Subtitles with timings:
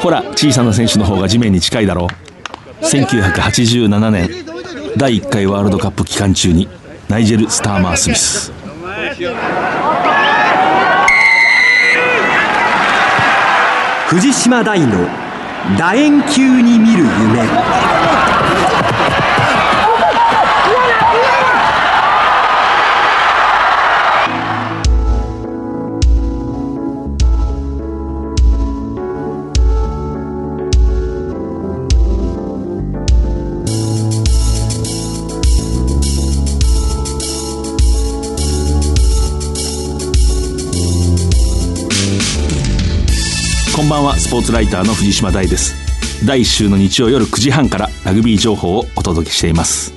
[0.00, 2.06] ほら小さな選手の方が地面に近いだろ
[2.80, 2.84] う。
[2.84, 4.30] 1987年
[4.96, 6.68] 第1回ワールドカップ期間中に
[7.08, 8.52] ナイジェル・スターマー・スミス。
[14.08, 15.06] 藤島大の
[15.76, 17.89] 楕円球に見る夢。
[43.90, 45.74] ばんはスポーツライターの藤島大です。
[46.24, 49.92] 第1週の日曜夜9時半からラグビー情報をお届けしています。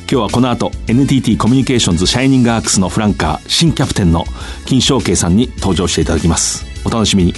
[0.00, 4.24] 今日はこの後 NTT コミュニケーションズシャイニングアークスのフランカー新キャプテンの
[4.64, 6.66] 金正慶さんに登場していただきます。
[6.84, 7.34] お楽しみに、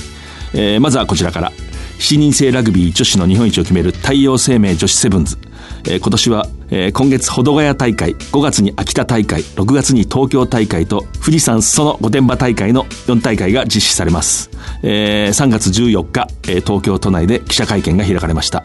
[0.55, 1.53] えー、まずはこちらから。
[1.99, 5.37] 7人制ラグビー女子の日本一を決める太陽生命女子セブンズ。
[5.85, 14.51] えー、今年は、えー、今月保土ヶ谷大会5月に秋田大会6月に東京大会と富士山裾野御殿場大会の4大会が実施されます、
[14.83, 18.63] えー、3月14日、えー、東京都内で記者会見が開かれました、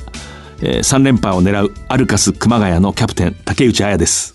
[0.61, 4.33] えー、3連覇を狙うアルカス熊谷のキャプテン竹内彩です。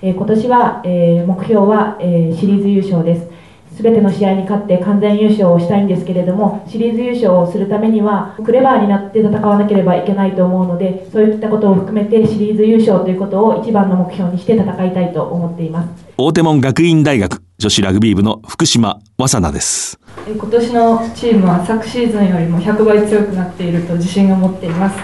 [0.00, 3.37] えー、今年は、えー、目標は、えー、シリーズ優勝です。
[3.78, 15.90] すべての試合に勝って完全優勝をしたいんですけれども、シリーズ優勝をするためには、クレバーになって戦わなければいけないと思うので、そういったことを含めてシリーズ優勝ということを一番の目標にして戦いたいと思っています。
[16.16, 20.00] 大手門学院大学女子ラグビー部の福島和佐奈です。
[20.26, 24.98] 今年のチームは昨シーズンよりも100倍強くなっていると自信を持っています。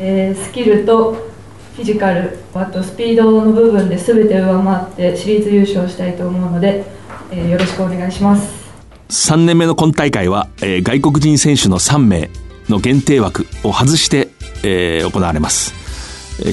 [0.00, 1.12] えー、スキルと
[1.76, 6.84] フィジカル、あとスピードの部分で全て上回ってシリーズ優勝したいと思うので、
[7.34, 8.64] えー、よろしくお願いします。
[9.08, 12.30] 3年目の今大会は、えー、外国人選手の3名
[12.68, 14.28] の限定枠を外して、
[14.62, 15.74] えー、行われます。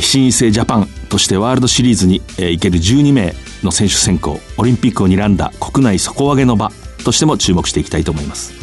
[0.02, 3.34] 新生ジャパンとしてワールドシリーズに、えー、行ける12名
[3.64, 6.72] の選手選考オリンピックを睨んだ国内底上げの場
[7.04, 8.54] としても注目していきたいと思います。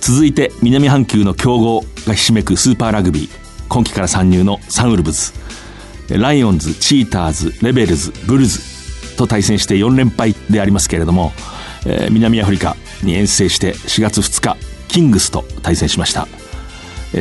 [0.00, 3.28] 続いて南半球の強豪がひしめくスーパーラグビー
[3.68, 5.32] 今季から参入のサンウルブズ。
[6.08, 8.60] ライオンズチーターズレベルズブルズ
[9.18, 11.32] と対戦して4連敗でありますけれども、
[11.86, 14.56] えー、南アフリカに遠征して4月2日
[14.88, 16.26] キングスと対戦しました。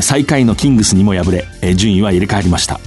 [0.02, 2.80] 最下位のキングスにも敗れ順位は入れ替わりました。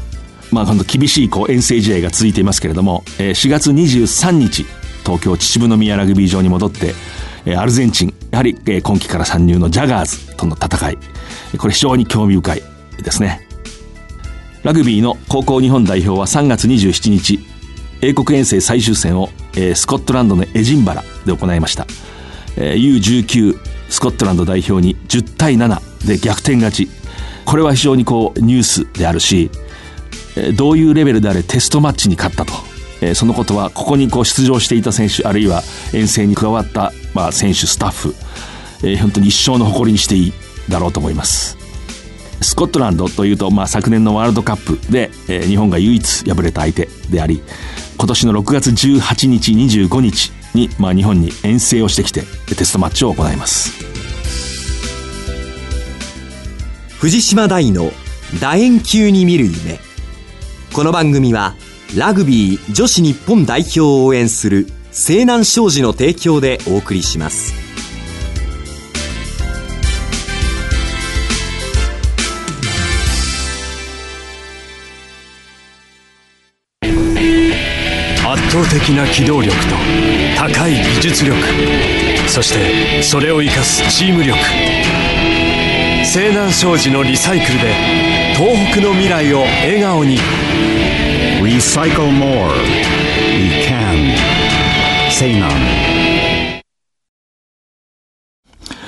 [0.52, 4.66] まあ今度厳しいこう遠征試合が続いていますけれども4月23日
[5.04, 6.94] 東京秩父宮ラグビー場に戻って
[7.56, 10.98] アルゼンチンやはり今季から参入のジャガーズとの戦い。
[11.58, 12.62] これ非常に興味深い
[13.02, 13.46] ですね。
[14.62, 17.38] ラグビーの高校日本代表は3月27日
[18.02, 21.86] 英国遠征最終戦を、えー、スコットランドのエジンバラで行いました、
[22.56, 27.00] えー、U19 スコットランド代表に10対7で逆転勝ち。
[27.44, 29.50] これは非常にこうニュースであるし、
[30.36, 32.52] えー、どういうレベルであれテストマッチに勝ったと、
[33.00, 35.62] えー、そのことはここにこう出場していた選手あるいは
[35.92, 38.14] 遠征に加わった、まあ、選手スタッフ、
[38.86, 40.32] えー、本当に一生の誇りにしていい
[40.68, 41.58] だろうと思います。
[42.40, 47.42] スコットランドというと、まあ、昨年のワールドカップで、えー、日本が唯一敗れた相手であり
[48.00, 53.84] 今年の6月18日25日に、まあ、日本に遠征をしてきてテストマッチを行います。
[56.98, 57.90] 藤島大の
[58.40, 59.80] 楕円球に見る夢。
[60.72, 61.54] この番組は
[61.94, 67.69] ラグビー女子日本代表を応援する西南商事の提供でお送りします。
[78.50, 79.74] 倒的な機動力と
[80.36, 81.38] 高い技術力
[82.28, 84.36] そしてそれを生かすチーム力。
[86.04, 87.72] 西南商事のリサイクルで
[88.34, 90.18] 東北の未来を笑顔に
[91.40, 92.50] 「Recycle More」
[93.38, 94.16] 「We Can」
[95.10, 95.52] 西南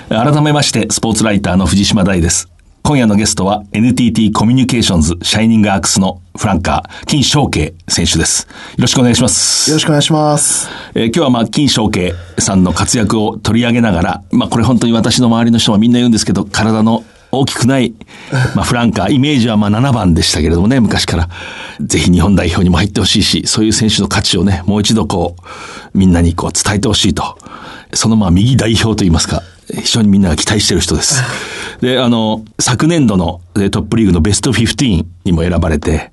[0.09, 2.52] 改めましてスポーツライターの藤島大です
[2.85, 8.49] 今夜のゲストは NTT コミュニケーションズシャイニングアークスのフランカー、金正慶選手です。
[8.49, 8.49] よ
[8.79, 9.71] ろしくお願いします。
[9.71, 10.69] よろしくお願いします。
[10.95, 17.95] えー、今日はまあ、金正慶さんの活躍を取り上げながら、まあこれ本当に私の周りの人はみんな言うんですけど、体の大きくない、
[18.57, 21.29] まあ、フランカー、イメージはまあ7番でしたけれどもね、昔から。
[21.81, 27.39] ぜひ日本代表にも入ってほしいし、そういう選手の価値をね、もう一度こう、みんなにこう伝えてほしいと。
[27.95, 31.23] そのまあ右代表といいますか、非常にみんなが期待してる人です。
[31.83, 33.41] で、あの、昨年度の
[33.71, 36.11] トップリーグのベスト15にも選ばれて、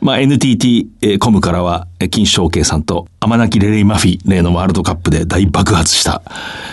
[0.00, 6.22] まあ、NTT えーコムからは、えー金正慶さんと天泣レレイ・マフィー例のワールドカップで大爆発した、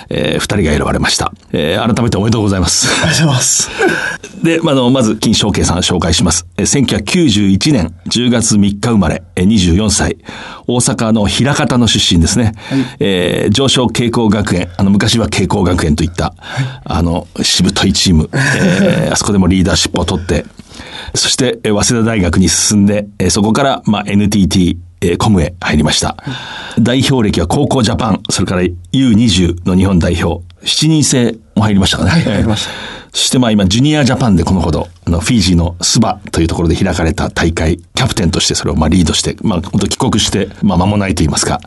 [0.09, 1.31] えー二人が選ばれました。
[1.51, 2.87] えー改めておめでとうございます。
[3.03, 3.69] ありがとうございます。
[4.43, 6.45] で、まああの、まず、金正慶さん紹介します。
[6.57, 10.17] えー1991年10月3日生まれ、えー24歳。
[10.67, 12.53] 大阪の枚方の出身ですね。
[12.99, 16.33] えー上昇傾向学園、あの、昔は傾向学園といった、
[16.83, 20.45] あの、しぶといチーム、えーあそこでもリーダーシップを取って、
[21.13, 26.17] そして、えー早稲田大学に進んで、えーそこから、まあ、NTT、えーコムへ入りました。
[26.79, 28.61] 代表歴は高校ジャパン、それから
[28.93, 32.09] U20 の日本代表、7人制も入りましたかね。
[32.11, 32.71] はい入りました
[33.15, 41.61] そしてまあ今、ジュニアジャパンでこのほど、あの、フィジーのスバというところで開かれた大会、キャプテンとしてそれをまあリードして、まあ本当帰国して、まあ間もないと言いますか、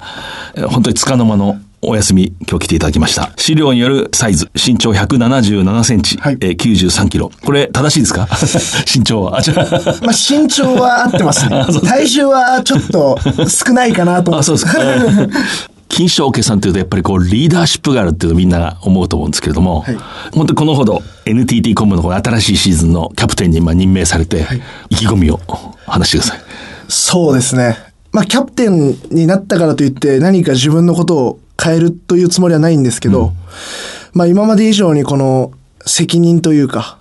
[0.57, 3.33] えー本当に束の間のお休み、今日来ていただきました。
[3.37, 7.31] 資料によるサイズ、身長177センチ、はいえー93キロ。
[7.45, 8.29] これ正しいですか？
[8.93, 9.31] 身長は？
[9.31, 11.65] まあ身長は合ってますね。
[11.87, 13.17] 体重はちょっと
[13.49, 14.73] 少ないかなと思あ、ってそうですか。
[15.89, 19.97] 金正家さんというとやっぱりこうリーダーシップがあるっていうのをみんなが思うと思うんですけれども、はい
[20.35, 24.47] 本当にこのほど NTT コムのこの新しいシーズンのキャプテンにまあ任命されて、
[24.91, 25.41] 意気込みを
[25.87, 26.41] 話してください。
[26.89, 27.77] そうですね。
[28.13, 33.33] まあ、キャプテンになったからといって何か自分のことを変えるというつもりはないんですけど、
[34.13, 35.53] まあ、今まで以上にこの
[35.85, 36.99] 責任というか、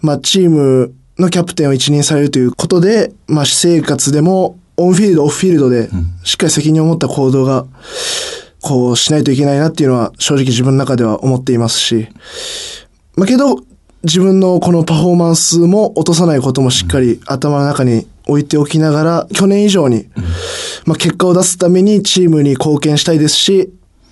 [0.00, 5.90] まあ、チームのキャプテンを一任されるということで、まあ、私生活でもオンフィールド、オフフィールドで、
[6.24, 7.66] しっかり責任を持った行動が、
[8.62, 12.08] こうしないといけないなっていうのは正直自分の中では思っていますし、
[13.16, 13.56] まあ、けど、
[14.02, 20.06] 自分のこのパフォーマンスも落とさないこともしっかり頭の中に置いておきながら、去年以上に、
[20.86, 23.70] まあ、結果を出すためにチームに貢献したいですし、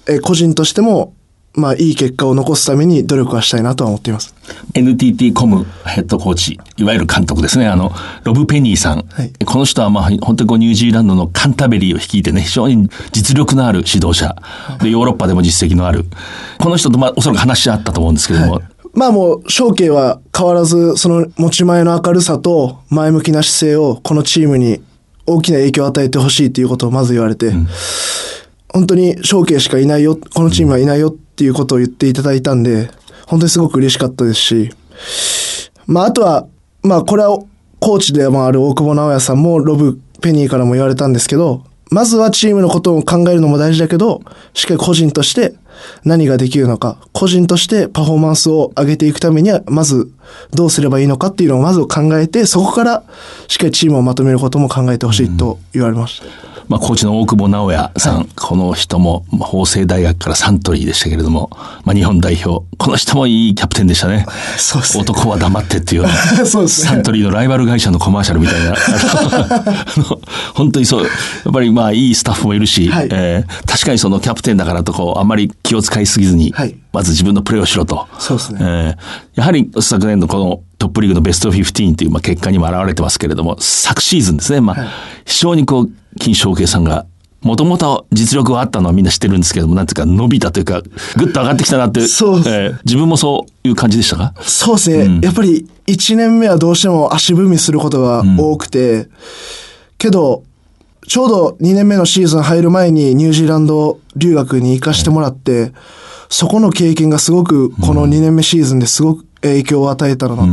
[0.08, 1.14] えー個人としても、
[1.54, 4.34] まあ、いい結果を残すために努力はしたいなとは思っています。
[4.74, 7.66] NTT コムヘッドコーチ、いわゆる監督ですね。
[7.66, 7.92] あの、
[8.22, 9.06] ロブ・ペニーさん。
[9.08, 14.36] はいこの人はまあ、本当にこうニュージーランドのカンタベリーを率いてね、非常に実力のある指導者。
[14.82, 16.04] で、ヨーロッパでも実績のある。
[16.58, 18.62] この人とまあ、おそらく話し合ったと思うんですけれども、
[18.98, 24.82] まあもう、翔慶は変わらず、その持ち前の明るさと前向きな姿勢をこのチームに
[25.24, 27.52] 大きな影響を与えてほしいということをまず言われて、
[28.68, 32.90] 本当に翔慶しかいないよ、このチームはいないよっていうことを言っていただいたんで、
[33.28, 34.72] 本当にすごく嬉しかったですし、
[35.86, 36.48] まああとは、
[36.82, 37.38] まあこれは
[37.78, 41.62] コーチでもある大久保直也さんもロブ・ペニーからも言われたんですけど、
[41.92, 44.22] まずはチームのことを考えるのも大事だけど、
[44.54, 45.54] しっかり個人として
[46.04, 50.10] 何ができるのか、個人としてパフォーマンスを上げていくためには、まず
[50.52, 53.02] どうすればいいのかっていうのをまず考えて、そこから
[53.48, 56.48] しっかりチームをまとめることも考えてほしいと言われました。
[56.68, 61.50] まあ、コーチの大久保直也さん、この人も、まあ法政大学からサントリーでしたけれども、
[61.84, 64.26] まあ、日本代表、この人もいいキャプテンでしたね。
[64.58, 68.74] そうですね男は黙ってっていうような、 そうですねサントリーのライバル会社のコマーシャルみたいな、
[70.54, 71.08] 本当にそう、や
[71.48, 76.74] っぱりまあいいスタッフもいるし、はいえー確かにそのキャプテンだからとこう、あんまり気を使いすぎずに、はい。
[76.92, 78.08] まず自分のプレーをしろと。
[78.18, 78.58] そうですね。
[78.62, 78.96] えー
[79.34, 84.76] やはり昨年のこのトップリーグのベスト15というまあ結果にも表れてますけれども、昨シーズンですね、まあ、
[85.24, 87.06] 非常にこう、金正慶さんが、
[87.40, 90.82] もともと実力はあったのはみんな知ってるんですけども、なんていうか伸びたというか、
[91.16, 92.48] ぐっと上がってきたなって、そうです。
[92.50, 94.34] えー自分もそういう感じでしたか？
[94.42, 95.20] そうですね。
[95.22, 99.08] やっぱり1年目はどうしても足踏みすることが多くて、
[99.98, 100.42] けど、
[101.08, 105.72] ちょうど2年目のシーズン入る前にニュージーランド留学に行かしてもらって、
[106.28, 110.44] そこの経験がすごくこの2年目シーズンですごく影響を与えたのが、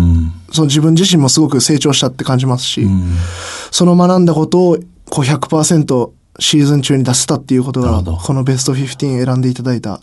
[0.52, 2.88] その自分自身もすごく成長したって感じますし、
[3.70, 4.78] その学んだことを
[5.10, 10.00] こう100%シーズン中に出せたっていうことが、このベスト15選んでいただいた。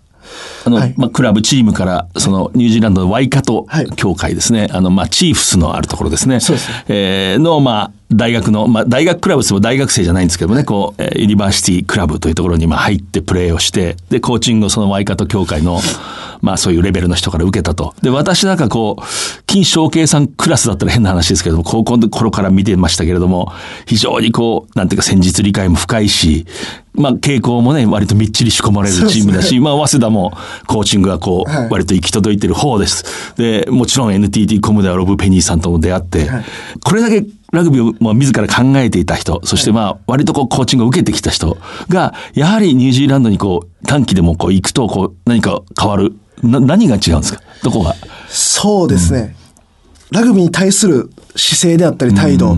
[0.65, 0.95] あの、はい。
[0.97, 3.91] まあ、クラブチームから、その、ニュージーランドのワイカトはい。
[3.97, 4.69] 協会ですね。
[4.71, 6.41] あの、まあ、チーフスのあるところですね。
[6.41, 6.55] そ
[6.88, 15.81] えーの、まあ、大学の、まあ、大学クラブですも大学生じゃないんですけどもね、こう、えーユニバーシティクラブというところに、まあ、入ってプレーをして、で、コーチングをそのワイカト協会の、
[16.40, 17.95] まあ、そういうレベルの人から受けたと。
[18.02, 19.02] で、私なんかこう、
[19.47, 23.52] 金正慶さんクラスだったら変な話ですけども、高校の頃から見てましたけれども、
[23.87, 26.47] 非常にこう、なんていうか戦術理解も深いし、
[26.95, 30.33] まあ、傾向もね、割とみっちり仕込まれるチームだし、まあ、早稲田も
[30.66, 33.35] コーチングがこう、はい割と行き届いてる方です。
[33.37, 36.45] で、もちろん NTT コムではロブ・ペニーさんとも出会って、はい
[36.83, 46.15] これだけラグビーをまあ自ら考えていた人、そしてまあ、割とこう、コーチングを受けてきた人が、やはりニュージーランドにこう、短期でもこう、行くと、こう、何か変わる。
[46.43, 47.41] な、何が違うんですか？
[47.63, 47.95] どこが？
[48.29, 49.37] そうですね。
[50.11, 52.57] ラグビーに対する姿勢であったり態度、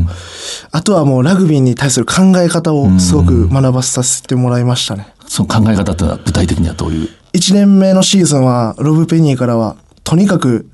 [0.70, 5.06] あとはもうラグビーに対する考え方をすごく学ばさせてもらいましたね。
[5.26, 10.68] その考え方ってのは具体的にはどういう？1年目のシーズンは、ロブ・ペニーからは、とにかく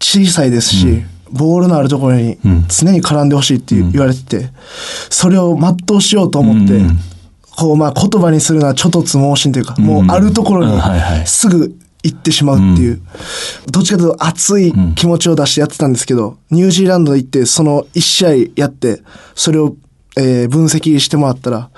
[0.00, 4.50] 小さいですし、ボールのあるところに常に絡んでほしいって言われてて、
[5.10, 6.80] それを全うしようと思って、
[7.56, 10.80] こう、まあ言葉にするのはちょっとつ盲信というか、もうあるところに
[11.26, 13.00] すぐ行ってしまうっていう、
[13.70, 19.02] どっちかというと熱い気持ちを出してやってたんですけど、ニュージーランド行ってその1試合やって、
[19.34, 19.74] それを、
[20.16, 21.70] えー分析してもらったら、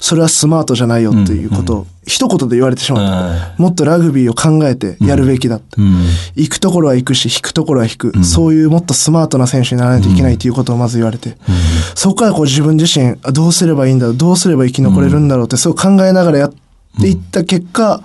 [0.00, 3.62] それはスマートじゃないよっていうことを、一言で言われてしまった。
[3.62, 5.80] もっとラグビーを考えてやるべきだって。
[6.34, 8.24] 行くところは行くし、引くところは引く。
[8.24, 11.36] そういうもっとスマートな選手にならないといけないということをまず言われて。
[11.94, 16.52] そこからこう自分自身、あどうすればいいんだろう、どうすれば生き残れるんだろうって、そう考えながらやっ
[17.00, 18.02] ていった結果、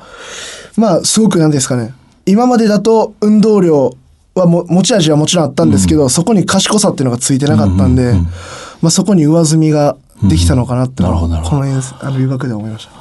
[0.78, 1.94] まあ、すごくなんですかね。
[2.26, 3.96] 今までだと運動量
[4.36, 8.14] はも持ち味はもちろんあったんですけど、そこに賢さっていうのがついてなかったんで、
[8.84, 11.10] まあそこに上積みができたのかなってうん。
[11.10, 12.92] なるほどこの演あの留学で思いました。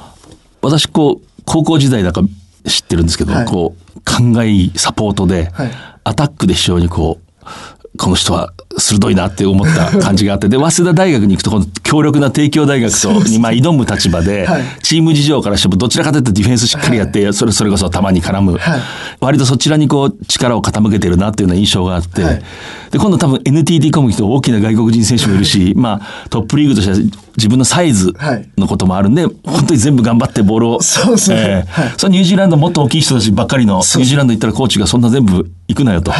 [0.61, 3.45] 私、こう、高校時代だから知ってるんですけど、はい。
[3.45, 5.71] こう、考えサポートで、はい。
[6.05, 14.63] アタックで非常にこう、この人は鋭いなって思った感じがあって、で、早稲田大学に行くと、この強力な帝京大学と、にまあ挑む立場で、はい。
[14.81, 18.81] チーム事情からしてもどちらかというとディフェンスしっかりやって、それそれこそ球に絡む、はい。
[19.19, 22.43] 割とそちらにこう力を傾けてるなっていうような印象があって、はい。
[22.91, 26.97] で、今度多分 NTT コミュニティ大きな外国人選手もいるし、まあトップリーグとしては
[27.37, 28.49] 自分のサイズはい。
[28.57, 30.81] のこともあるんで、本当に全部頑張ってボールを。
[30.81, 31.37] そうですね。
[31.37, 36.11] えそのニュージーランドもっと大きい人たちばっかりの、ニュージーランド行ったらコーチがそんな全部行くなよと。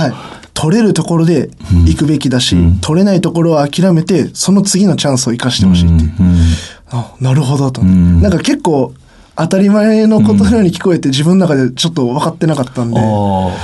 [0.56, 0.72] はい。
[0.72, 1.50] 取れるところで
[1.86, 6.12] 行くべきだし、取れないところは諦めて、その次のチャンスを生かしてほしいっていう。
[6.90, 7.84] あ、なるほどと。
[7.84, 8.94] なんか結構、
[9.36, 13.58] 当たり前のことのように聞こえて、自分の中でちょっと分かってなかったんで、あ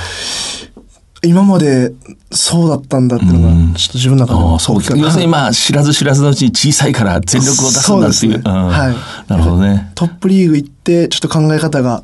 [1.22, 1.92] 今まで
[2.32, 8.42] そうだったんだっていうのが、ちょっと自分の中でう大きかった要するにまあ知らず知らずのうちに小さいから全力を出すんだっていう。
[8.42, 9.92] そうねんはいなるほどね。
[9.94, 12.02] トップリーグ行って、ちょっと考え方が、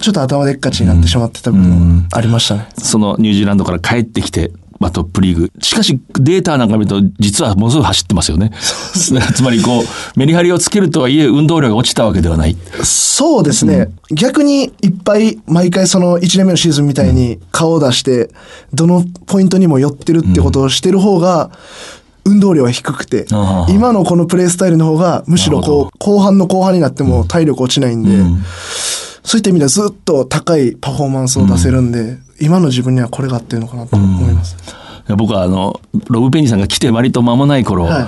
[0.00, 2.68] ちょっと頭でっかちになってしまってた部分がありましたね。
[2.78, 5.52] そのニュージーランドから帰ってきて、まあ、トップリーグ。
[5.60, 8.52] しかし、データなんか見ると、実はものすごい走ってますよね。
[8.94, 12.56] つまり、こう、メリハリをつけるとはいえ、運動量が落ちたわけではない。
[12.84, 13.88] そうですね。
[14.12, 18.30] 逆にいっぱい毎回その1年目のシーズンみたいに顔を出して、
[18.72, 21.50] どのポイントにも寄ってるってことをしてる方が、
[22.24, 23.26] 運動量は低くて
[23.70, 28.10] 今のこのプレースタイルの方が、むしろこう、後半の後半になっても体力落ちないんで、
[29.28, 34.56] そういった意味ではずっと高いパフォーマンスを出せるんで、今の自分にはこれが合ってるのかなと思います。
[34.56, 38.06] いや僕はあの、ロブ・ペニーさんが来て割と間もない頃、はい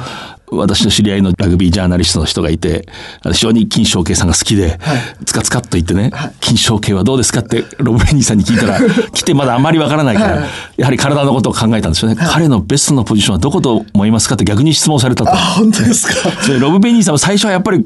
[0.52, 2.86] 私の知り合いのラグビージャーナリストの人がいて、
[3.22, 4.78] 非常に金正慶さんが好きで、
[5.24, 6.10] つかつかっと言ってね、
[6.40, 8.80] 金正慶はどうですかってロブ・ペニーさんに聞いたら、
[9.14, 10.46] 来てまだあまりわからないから、
[10.76, 12.16] やはり体のことを考えたんですよね。
[12.18, 15.32] 彼のベストのポジションはどこと思いますかって逆に質問されたと。
[15.32, 16.14] あ、本当ですか。
[16.58, 17.84] ロブ・ペニーさんも最初はやっぱり、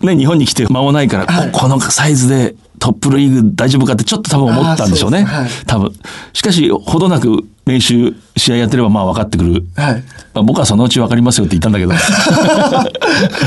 [0.00, 5.20] ね、日本に来て間もないから、はいこのサイズでトップリーグ大丈夫かってちょっと多分思ったんでしょうね。
[5.20, 5.92] うですね多分。
[6.32, 9.64] しかし、ほどなく練習、試合やってればまあ分かってくる。
[9.74, 10.04] はい。
[10.34, 11.94] まあ、僕はそのうち分かりますよって言ったんだけど。
[11.96, 12.84] あ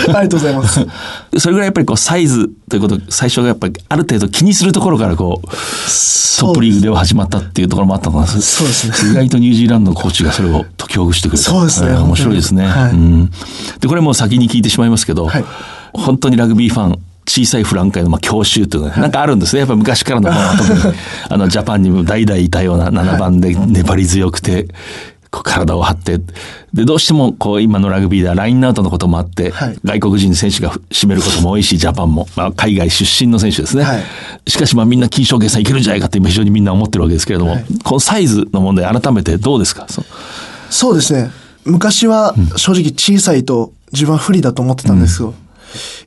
[0.08, 0.84] りがとうございます。
[1.38, 8.27] それぐらいやっぱりこうサイズということ、最初がやっぱりある程度気にするところからこう、トップリーグでは始まったっていうところもあったのかな。
[8.27, 11.44] そうですね意外とニュージーランドのコーチがそれを解きほぐしてくれた。
[11.44, 12.66] そうですねえー面白いですね。
[12.66, 13.32] はいうん
[13.82, 15.46] で、これもう先に聞いてしまいますけど、はい
[15.94, 19.60] 本当にラグビーファン、小さいフラン界のまあ教習というのが、なんかあるんですね。
[19.60, 20.96] やっぱり昔からのこの特に、
[21.29, 24.67] あの、ジャパンにも代々いたような7番で粘り強くて、
[25.29, 26.20] こう体を張って、
[26.74, 29.77] で、どうしても、こう、今のラグビーではラインアウトのこともあって、はい。
[29.84, 33.84] 外国人選手が占めることも多いし、ジャパンも、まあ、海外出身の選手ですね。
[33.84, 34.03] はい。
[34.48, 39.86] しかし、まあ、みんな金賞計算いけるんじゃないかって今非常にみんな思ってるわけですけれども、このサイズの問題、改めてどうですか？
[39.89, 40.06] そ
[40.70, 41.29] そうですね。
[41.65, 45.34] 昔は正直小さいと自分は不利だと思ってたんですよ。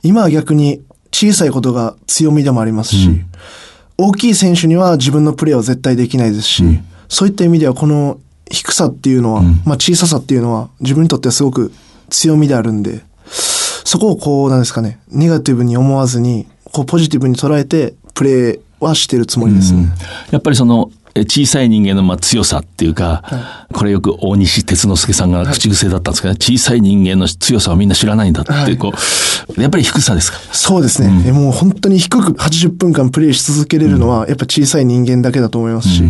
[0.03, 3.11] 今は逆に小さいことが強みでもありますし、
[3.99, 6.65] 大きい選手には自分のプレーは絶対できないですし、
[7.09, 8.19] そういった意味ではこの
[8.51, 11.73] 低さっていうのは、まあ小ささっていうのは自分にとってはすごく
[12.09, 13.03] 強みであるんで、
[13.85, 19.93] そこをこうなんですかね、ネガティブに思わずに、こうポジティブに捉えてプレーはしてるつもりですね。
[20.31, 28.77] やっぱりその、え小さい人間のまあ強さっていうか、これよく大西哲之助さんが口癖だったんですけど、小さい人間の強さはみんな知らないんだって、はい。
[28.79, 28.93] こ
[29.57, 30.39] う、やっぱり低さですか？
[30.53, 36.03] そうですね、えもう本当に低く80分間プレーし続けれるのは、やっぱ小さい人間だけだと思いますし、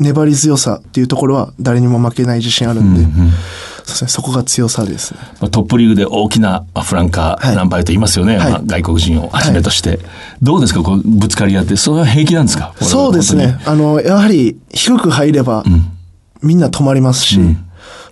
[0.00, 5.20] 粘り強さっていうところは誰にも負けない自信あるんで、そうですね、そこが強さですね。
[5.40, 7.56] まあトップリーグで大きなまあフランカー、はい。
[7.56, 8.52] ナンバーと言いますよね、はい。
[8.52, 10.00] まあ外国人をはじめとして。
[10.42, 12.74] どうですか、こうぶつかり合って、それは平気なんですか？
[12.80, 13.58] そうですね。。
[13.64, 15.64] あの、やはり低く入れば、
[16.42, 17.40] みんな止まりますし、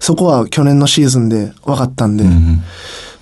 [0.01, 2.25] そこは去年のシーズンで分かったんで、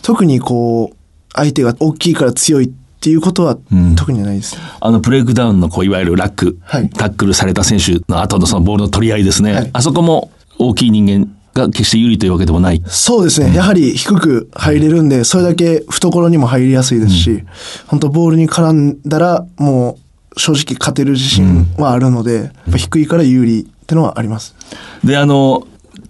[0.03, 0.97] 特にこう、
[1.35, 2.71] 相手が大きいから強いっ
[3.03, 3.59] っていうことは
[3.97, 4.57] 特にないです。
[4.79, 6.89] あの、プレイクダウンの、こう、いわゆるラック、はい。
[6.89, 9.55] タックルされた選手の後のそのボールの取り合いですね。
[9.55, 9.71] はい。
[9.73, 12.83] あそこも大きい人間が決して有利というわけでもない。
[12.87, 13.55] そうですね。
[13.55, 17.43] やはり低く入れるんで、それだけ懐にも入りやすいですし、
[17.87, 19.99] 本当ボールに絡んだら、も
[20.37, 24.55] う正直勝てる自信はあるので、やっぱ低いから有利ってのはあります。
[25.05, 25.67] で、あの、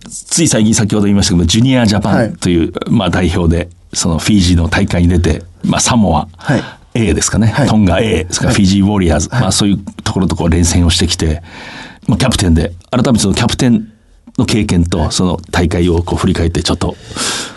[0.08, 2.28] つい最近先ほど言いましたけど、ジュニアジャパはい。
[2.28, 6.62] ンという、まあ代表で、そのフィジーの大会に出て、まあサモア、はい。
[6.94, 7.68] A ですかね、はい。
[7.68, 8.54] トンガ A ですか、はい。
[8.54, 11.42] フィジーウォリアーズ、まあそういうところとこう連戦をしてきて、
[12.06, 13.91] まあキャプテンで、改めてそのキャプテン
[14.42, 16.96] の経験と、その大会をこう振り返ってちょっと、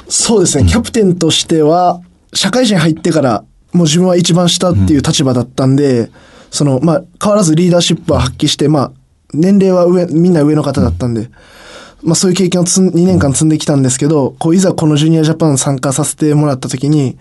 [0.08, 2.02] そうですね、キャプテンとしては、
[2.34, 6.10] 社会人入ってから、もう自分は一番下っていう立場だったんで、
[6.52, 8.92] その、まあ、変わらずリーダーシップは発揮して、まあ、
[9.34, 11.30] 年齢は上、みんな上の方だったんで、
[12.04, 17.18] まあそういう経験をつん2年間積んできたんですけど、こういざこのジュニアジャパン参加させてもらった時に、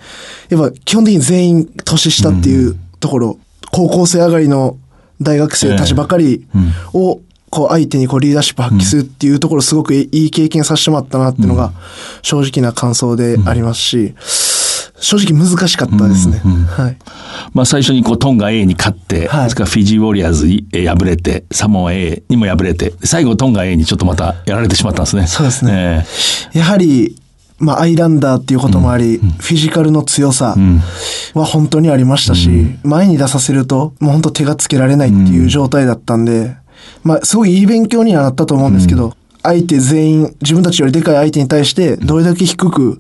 [0.51, 3.39] やっぱ基本的に全員年下っていうところ、
[3.73, 4.77] 高校生上がりの
[5.23, 6.47] 大学生たちばかり
[6.93, 7.21] を、
[7.55, 11.73] こう相手にこうリーダーシップ発揮するっていうところすごくいい経験させてもらったなっていうのが
[12.23, 14.15] 正直な感想でありますし、
[15.01, 16.41] 正直難しかったですね。
[16.69, 16.97] はい。
[17.53, 19.45] まあ最初にこうトンガ A に勝って、はい。
[19.45, 25.27] ですからフィジーウォリアーズにえー敗れて、サモア A にも敗れて、最後トンガ A にちょっとまたやられてしまったんですね。
[25.27, 26.07] そうですね。
[26.53, 27.17] やはり、
[27.59, 30.57] まあ、アイランダーっていうこともあり、フィジカルの強さ
[31.35, 32.49] は本当にありましたし、
[32.83, 36.57] 前に出させると、もう本当手がつけられないっていう状態だったんで、
[37.05, 42.99] まあ、すごいいい勉強にはなったと思うんですけど、相手全員、自分たちよりでかい相手に対して、どれだけ低く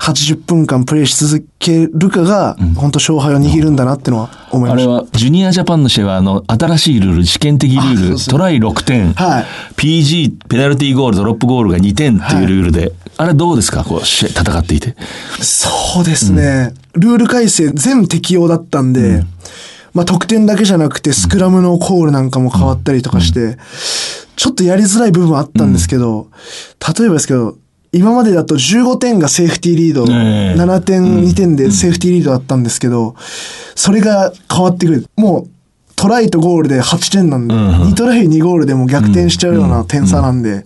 [0.00, 4.90] 80分間プレーし続けるかが、本当勝敗を握るんだなってのは思いました。
[4.90, 9.44] あれは、ジュニアジャパンの試合は、あの、新しいルール、試験的ルール、トライ6点、はい。
[9.76, 13.84] PG、ペナルティーゴール、ドロップゴールが2点っていうルールで、あれどうですか？
[13.84, 14.96] こう、試合戦っていて。
[15.40, 16.74] そうですね。
[16.94, 19.22] ルール改正全適用だったんで、
[19.94, 23.56] まあ得点だけじゃなくてスクラムのコールなんかも変わったりとかして、
[24.36, 26.28] ちょっとやりづらい部分はあったんですけど、
[26.98, 27.56] 例えばですけど、
[27.92, 30.60] 今までだと15点がセーフティーリード、ええ。
[30.60, 33.14] 7点、2点でセーフティーリードだったんですけど、
[33.76, 35.06] それが変わってくる。
[35.16, 35.48] もう、
[35.94, 40.64] トライとゴールで8点なんで、2トライ2ゴールでも逆転しちゃうような点差なんで、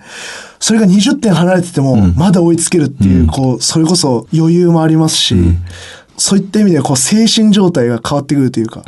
[0.58, 5.36] それが20点離れてても、まだ追いつけるっていう、こう、それこそ余裕もありますし、
[6.18, 8.82] そういった意味では、こう、精神状態が変わってくるというか、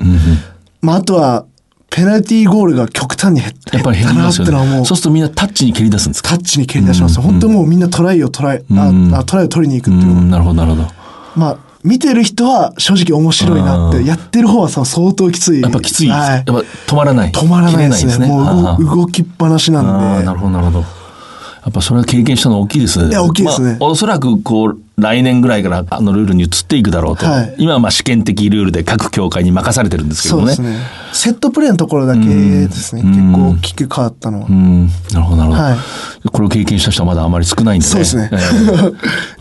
[0.82, 1.46] まあ、あとは、
[1.92, 4.84] ペナルティーゴールが極端に減ったやっぱり減りなっますよね。
[4.84, 6.30] そう、するとみんなタッチに蹴り出すんですか？
[6.30, 7.20] タッチに蹴り出します。
[7.20, 10.88] 本当もうみんなトライをトライ、ああトライを取りに行くっていううん、なるほど、なるほど。
[11.34, 15.62] まあ、見てる人は正直面白いなって、やってる方はさ、相当きつい。
[15.62, 16.08] やっぱきつい。
[16.08, 17.32] はいやっぱ止まらない。
[17.32, 18.12] 止まらないですね。
[18.12, 20.22] 切れもう動動きっぱなしなあんで。
[20.22, 20.84] あなるほど、なるほど。
[21.70, 23.10] やっぱそれは経験したの大きいですね。
[23.10, 27.24] いや大きいですねまあおそらくこう、来年ぐらいからあのルールに移っていくだろうと。
[27.26, 30.54] はい今はまあ試験的ルールで各協会に任されてるんですけどもね。
[30.54, 30.86] そうですね。
[31.12, 33.02] セットプレーのところだけですね。
[33.02, 34.52] 結構大きく変わったのはう。
[34.52, 35.62] ん、なるほど、なるほど。
[35.62, 35.78] はい
[36.32, 37.90] これを経験した人はまだあまり少ないんでね。
[37.90, 38.36] そうですねえ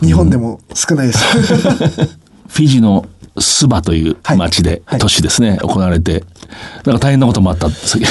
[0.06, 1.18] 日本でも少ないです。
[2.48, 3.06] フィジーの
[3.38, 6.24] スバというはい町で、はい都市ですね、行われて、
[6.84, 7.68] なんか大変なこともあった。
[7.70, 8.06] そうで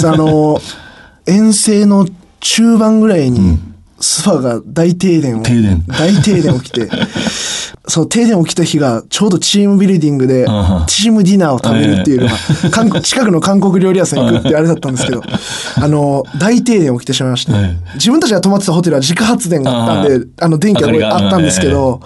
[0.00, 0.08] す。
[0.08, 0.60] あの、
[1.26, 2.06] 遠征の
[2.44, 3.58] 中盤ぐらいに、
[4.00, 5.42] スファが大停電を。
[5.42, 5.82] 停電。
[5.88, 6.90] 大停電起きて、
[7.88, 10.46] そう、停電起きた日が、ちょうどチームビルディングで
[10.86, 12.36] チームディナーを食べるっていうのが、
[12.70, 15.22] 韓国近くの韓国料理屋さんに行くってあれだったんですけど、
[15.80, 22.02] あの、大停電起きてしまいまして、え自分たちが泊まってたホテルは自家発電があったんで、あの、電気があったんですけど、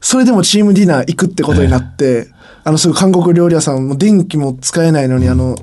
[0.00, 2.28] それでもチームディナー行くってことになって、
[2.62, 5.56] あの、すぐ韓国料理屋さんも電気も使えないのに、あの、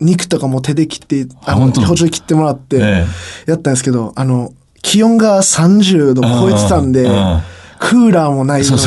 [0.00, 3.06] 肉とかも手で切って、あの、本当包丁で切ってもらってえ、
[3.46, 7.06] やったんですけど、あの、気温が30度超えてたんで
[7.80, 8.82] クーラーもないので、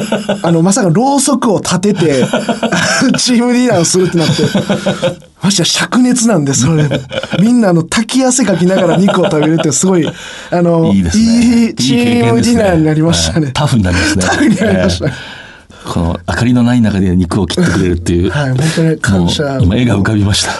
[0.42, 2.24] あの、まさかろうそくを立てて、
[3.18, 4.42] チームディナーをするってなって、
[5.42, 6.88] ましてや灼熱なんで、それ。
[7.40, 10.08] みんなあの、滝汗かきながら肉を食べるってすごい、
[10.50, 11.10] あの、いいね。
[11.14, 13.50] いいチームディナーになりましたね。
[13.52, 14.24] タフになりますね。
[14.24, 15.37] タフになりましたねええ
[15.88, 18.30] この明かりのない中で肉を切ってくれるっていう。
[18.30, 20.52] はい本当に感謝今絵が浮かびました。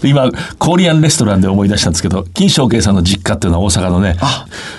[0.00, 4.16] で 今、コーリアンレストランで思い出したんですけど、金正慶さんの実家っていうのは大阪のね、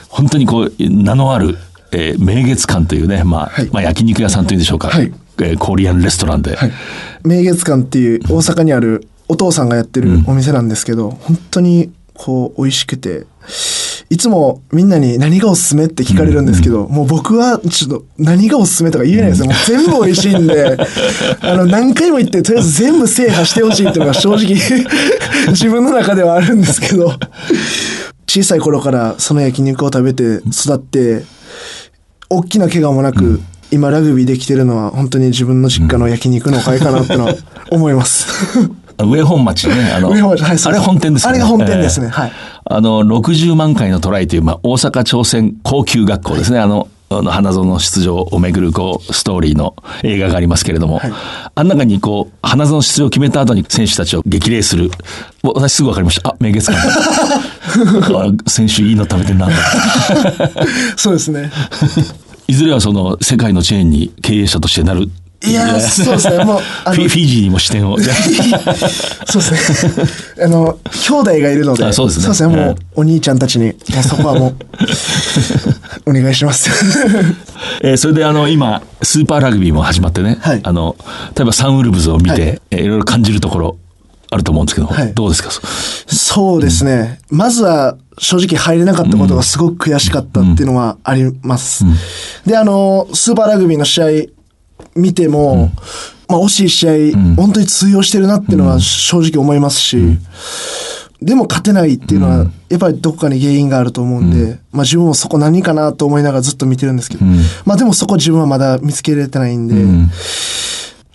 [0.08, 1.58] 本当にこう、名のある、
[1.92, 4.90] えー名月館というね、まあ、はいまあ焼肉屋さんというんでしょうか。
[4.90, 6.56] はいえーコーリアンレストランで。
[6.56, 6.72] はい、
[7.24, 13.26] 明月館っていう大阪にあるお父さんがやってるお店なんですけど、本当にこう美味しくて
[14.14, 19.48] いつもみんなに何がおすすめって聞かれるんですけど、もう僕はちょっと何がおすすめとか言えないですよ。
[19.48, 20.78] もう 全部美味しいんで、
[21.42, 24.54] あの何回も言ってとりあえず全部制覇してほしいっていうのが正直
[25.50, 27.12] 自分の中ではあるんですけど、
[28.28, 31.24] 小さい頃からその焼肉を食べて育って、
[32.30, 37.36] 大きな怪我もなく今ラグビーできてるのは本当に自分の実家の焼肉のおかげかなってのは
[37.72, 38.28] 思います。
[39.00, 39.92] 上本町ね。
[39.92, 41.38] あの、上本町はいあれ本店ですよね。
[41.38, 42.32] あれが本店ですねはい
[42.66, 46.60] あの、60万回のトライという、まあ、大阪朝鮮高級学校ですね。
[46.60, 51.12] あの、あの花園の出場をめぐるこうストーリーの映画がありますけれども、はい。
[51.56, 54.90] あん中にこう花園出場を決めた後に選手たちを激励する。
[55.44, 56.30] 私すぐ分かりました。
[56.30, 56.80] あ明月館。
[58.18, 59.50] あ選手いいの食べてんな。
[60.98, 61.52] そうですね。
[62.48, 65.10] いずれはその世界のチェーンに経営者としてなる
[65.46, 66.44] いやーそうですね。
[66.46, 67.98] もうあのフィフィジーにも視点を。
[68.00, 70.46] そうですね。
[70.46, 70.78] あの、
[71.08, 72.56] 兄弟がいるので、あそうですね。
[72.56, 74.56] もう、うんお兄ちゃんたちに、もうそこはもう、
[76.10, 76.70] お願いします。
[77.82, 80.60] えーそれであの今スーパーラグビーも始まってね、はい。
[80.64, 80.96] あの
[81.36, 82.42] 例えばサンウルブズを見て、はい。
[82.42, 83.78] いえーいろいろ感じるところ
[84.30, 85.14] あると思うんですけど、はい。
[85.14, 85.50] どうですか？
[86.08, 87.20] そうですね。
[87.30, 91.84] まずは、正直入れなかったことがすごく悔しかったっていうのはあります。
[92.46, 94.06] で、あの、スーパーラグビーの試合
[94.96, 95.72] 見ても、
[96.28, 100.18] まあ、惜しい試合、本当に通用してるなっていうのは正直思いますし、
[101.22, 107.26] でも勝てないっていうのは、やっぱりどこかに原因があると思うんで、まあ自分もそこ何かなと思いながらずっと見てるんですけど、
[107.66, 109.76] まあでもそこ自分はまだ見つけれてないんで、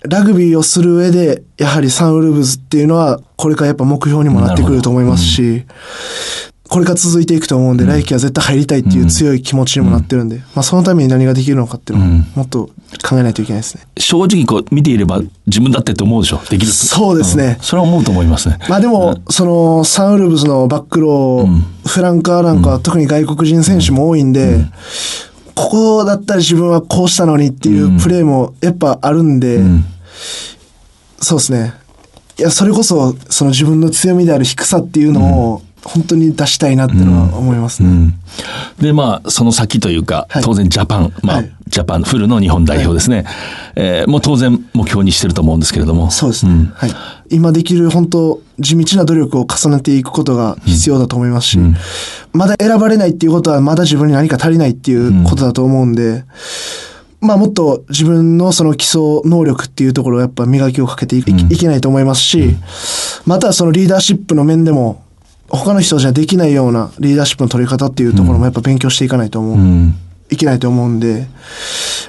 [0.07, 5.65] ラグビーをする上で、やはりサンウルブズっていうのは、これからやっぱ目標にもなってくると思いますし、
[6.69, 12.69] これから続いていくと思うんで、来季は絶対入りたいっていう強い気持ちにもなってるんで、まあそのために何ができるのかっていうのを、もっと
[13.07, 13.87] 考えないといけないですね。
[13.97, 16.73] 正直こう見ていれば自分だってって思うでしょできると？
[16.73, 17.53] そうですね。
[17.53, 17.63] ん。
[17.63, 18.59] それは思うと思いますね。
[18.69, 24.63] まあでも、その、サンウルブズのバックロー、フランカーなんかは特に外国人選手も多いんで、
[25.55, 29.59] ここだったら自分はこうしたのにっていうプレーもやっぱあるんで、
[31.19, 31.73] そうですね。
[32.37, 38.13] いや、それこそ、その自分の強みである低さっていうのを、本当に出したいなっていうのは思いますね。
[38.79, 40.43] でまあその先というか、はい。
[40.43, 41.51] 当然ジャパン、まあはい。
[41.67, 43.25] ジャパンフルの日本代表ですね、
[43.75, 46.09] えーもう当然目標にしてると思うんですけれども。
[46.09, 46.71] そうですね。
[46.73, 46.91] はい。
[47.29, 51.59] 今できる本当、地道な努力を重ねていくことが必要だと思いますし、
[52.33, 56.23] まだ選ばれないっていうことはまだ自分に何か足りないっていうことだと思うんで、
[57.21, 62.55] まあもっと自分のその基礎能力っていうところをやっぱ磨きをかけてい,、いけないと思いますし、
[63.25, 65.03] またそのリーダーシップの面でも、
[65.49, 69.57] 他の人じゃできないようなリーダーシップの取り方っていうところもやっぱ勉強していかないと思う、
[70.29, 71.27] いけないと思うんで、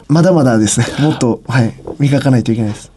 [0.09, 2.91] まだまだですね、 もっと、はい、磨かないといけないです。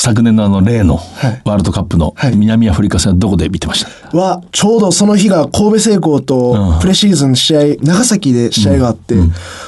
[0.00, 1.42] 昨年のあの例のはい。
[1.44, 2.36] ワールドカップのはい。
[2.36, 6.24] 南アフリカ戦はどこで見てました、は、ちょうどその日が神戸製鋼うん。
[6.24, 9.16] とプレシーズン試合、長崎で試合があって、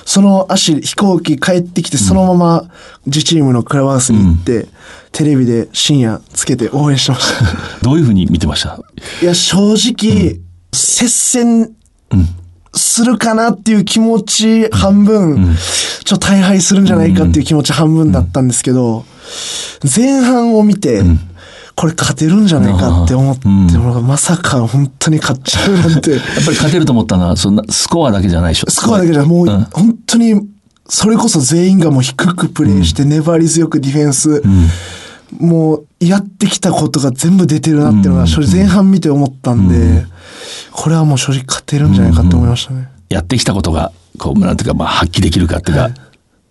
[0.07, 2.65] その足、飛行機帰ってきて、そのまま
[3.07, 4.69] 自チームのクラブハウスに行って、
[5.13, 7.45] テレビで深夜つけて応援してました。
[7.83, 8.81] どういうふうに見てました？
[9.21, 10.39] いや、正直、
[10.73, 11.73] 接戦
[12.75, 15.57] するかなっていう気持ち半分、
[16.05, 19.05] ちょっと大敗するんじゃないかっていう気持ち半分だったんですけど、
[19.97, 21.03] 前半を見て、
[21.75, 26.11] これ勝てるんじゃないかって思って、まさか本当に勝っちゃうなんて。
[26.13, 28.71] やっぱり勝てると思ったのはそんなスコアだけじゃないでしょ。
[28.71, 29.67] スコアだけじゃもう、ん。
[29.73, 30.47] 本当に、
[30.89, 34.43] それこそ全員がもう低くプレーして、粘り強くディフェンス、
[35.39, 40.05] もうやってきたことが全部出てるなっていうのが、正直前半見て思ったんで、
[40.73, 42.89] これはもう正直勝てるんじゃないかって思いましたね。
[43.09, 45.91] やってきたことがこうなんていうか、まあ、発揮できるかっていうか、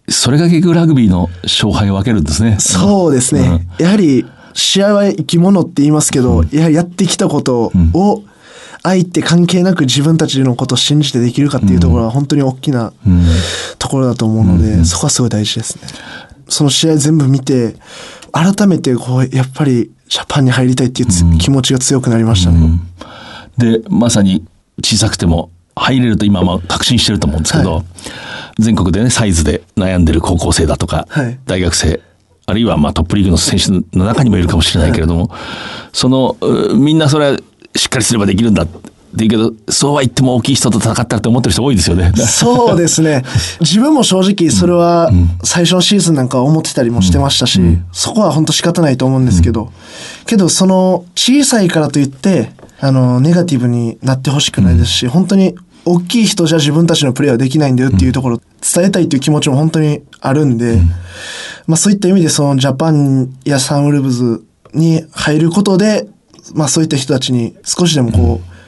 [0.07, 2.57] それが結局ラグビーの勝敗を分けるんですね。
[2.59, 3.67] そうですね。
[3.79, 8.23] やはり、試合は生き物って言いますけど、やはりやってきたことを、
[8.81, 12.93] 相手関係なく自分たちのことを信じてできるかっていうところは本当に大きな
[13.77, 15.81] ところだと思うので、そこはすごい大事ですね。
[16.49, 17.75] その試合全部見て、
[18.31, 22.79] 改めてこう、やっぱりジャパンに入りたいっていうつ気持ちが強くなりましたね。
[23.57, 24.45] でまさに
[24.83, 27.83] 小さくても入れると今はまあ確信してると思うんですけど、は
[28.57, 31.39] 全国でねサイズで悩んでる高校生だとか、はい。
[31.45, 32.01] 大学生
[32.45, 35.31] あるいはまあトップリーグの選手の中にもいるかもしれないけれども、
[35.93, 37.37] そのうみんなそれは
[37.75, 38.65] しっかりすればできるんだ
[39.09, 42.11] って言うけどそうは言っても大きい人と戦ったらって思ってる人多いですよね。
[42.15, 43.23] そうですね。
[43.59, 45.11] 自分も正直それは
[45.43, 47.59] 最初のシーズンなんかは思ってたりもしてましたし、
[47.91, 49.71] そこは本当仕方ないと思うんですけど、
[50.25, 60.79] けどその小さいからといって、あの、ネガティブになってほしくないですし、本当に大きい人じゃ自分たちのプレーはできないんだよっていうところを伝えたいという気持ちも本当にあるんで、
[61.67, 64.43] まあそういった意味でそのジャパンやサンウルブズ
[64.73, 66.07] に入ることで、
[66.53, 68.58] まあそういった人たちに少しでもこう、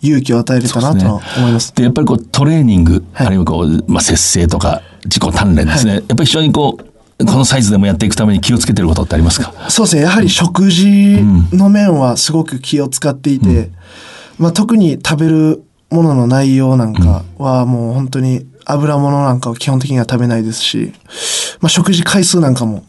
[0.00, 1.74] 勇気を与えれたなとは思います。
[1.74, 3.26] でやっぱりこうトレーニング、はい。
[3.26, 9.52] あるいはこう、まあ、節制とか自己鍛錬ですね、やっぱり非常にこうこのサイズでもやっていくために気をつけてることってありますか？
[9.70, 10.02] そうですね。
[10.02, 11.20] やはり食事
[11.52, 13.70] の面はすごく気を使っていて、
[14.38, 20.92] まあ特に食べるものの内容なんかはもう本当に油物なんかを基本的には食べないですし、
[21.60, 22.84] まあ、食事回数なんかも、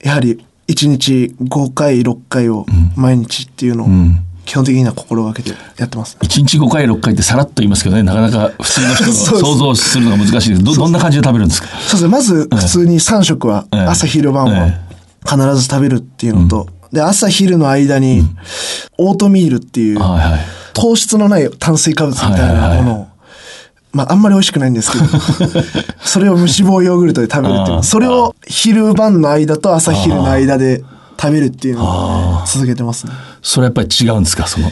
[0.00, 6.16] やはり1日5回、6回を毎日っていうのをん基本的には心がけてやってます。
[6.20, 9.32] 1日5回6回ってさらっと言いますけどね、なかなか普通の人 そうです。
[9.34, 10.62] が想像するのが難しいです。
[10.64, 11.68] ど、どんな感じで食べるんですか？
[11.68, 12.08] そうですね。
[12.08, 13.80] まず、普通に3食は、ええ。
[13.82, 14.80] 朝昼晩はえ
[15.26, 18.22] 必ず食べるっていうのと、で、朝昼の間に、
[18.98, 20.40] オートミールっていう、はいはい。
[20.74, 23.06] 糖質のない炭水化物みたいなものを、
[23.92, 25.04] まあ、あんまり美味しくないんですけど、
[26.04, 27.82] それを無脂肪ヨーグルトで食べるっていう。
[27.84, 30.82] それを昼晩の間と朝昼の間で
[31.20, 33.12] 食べるっていうのを続けてますね。
[33.42, 34.46] それやっぱり違うんですか？
[34.46, 34.70] その、